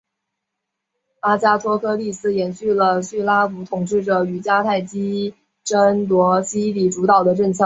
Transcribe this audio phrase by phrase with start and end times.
[1.19, 7.59] 阿加托克利斯延续了叙拉古统治者与迦太基争夺西西里主导的政策。